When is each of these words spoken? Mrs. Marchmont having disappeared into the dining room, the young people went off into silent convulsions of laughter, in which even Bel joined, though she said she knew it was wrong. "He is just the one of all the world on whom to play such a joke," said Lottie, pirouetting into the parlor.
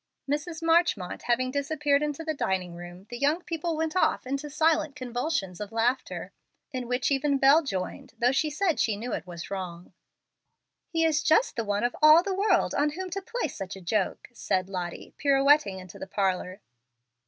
Mrs. 0.27 0.63
Marchmont 0.63 1.21
having 1.21 1.51
disappeared 1.51 2.01
into 2.01 2.23
the 2.23 2.33
dining 2.33 2.73
room, 2.73 3.05
the 3.11 3.19
young 3.19 3.43
people 3.43 3.77
went 3.77 3.95
off 3.95 4.25
into 4.25 4.49
silent 4.49 4.95
convulsions 4.95 5.59
of 5.61 5.71
laughter, 5.71 6.31
in 6.71 6.87
which 6.87 7.11
even 7.11 7.37
Bel 7.37 7.61
joined, 7.61 8.15
though 8.17 8.31
she 8.31 8.49
said 8.49 8.79
she 8.79 8.97
knew 8.97 9.13
it 9.13 9.27
was 9.27 9.51
wrong. 9.51 9.93
"He 10.87 11.05
is 11.05 11.21
just 11.21 11.55
the 11.55 11.63
one 11.63 11.83
of 11.83 11.95
all 12.01 12.23
the 12.23 12.33
world 12.33 12.73
on 12.73 12.93
whom 12.93 13.11
to 13.11 13.21
play 13.21 13.47
such 13.47 13.75
a 13.75 13.79
joke," 13.79 14.27
said 14.33 14.71
Lottie, 14.71 15.13
pirouetting 15.19 15.77
into 15.77 15.99
the 15.99 16.07
parlor. 16.07 16.61